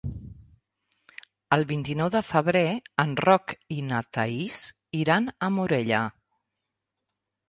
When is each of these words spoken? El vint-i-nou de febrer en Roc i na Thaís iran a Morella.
El 1.57 1.65
vint-i-nou 1.71 2.07
de 2.15 2.21
febrer 2.29 2.63
en 3.03 3.13
Roc 3.25 3.53
i 3.75 3.77
na 3.89 3.99
Thaís 4.17 4.55
iran 5.01 5.29
a 5.49 5.51
Morella. 5.59 6.01